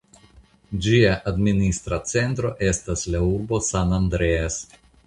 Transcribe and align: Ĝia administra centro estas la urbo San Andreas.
Ĝia 0.85 1.11
administra 1.33 2.01
centro 2.15 2.55
estas 2.71 3.07
la 3.13 3.25
urbo 3.31 3.65
San 3.71 3.97
Andreas. 4.01 4.63